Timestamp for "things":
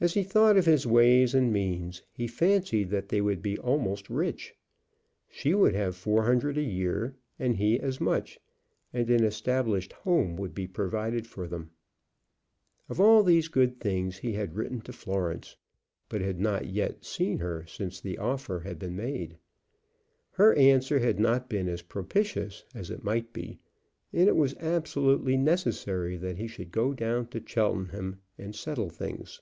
13.78-14.16, 28.90-29.40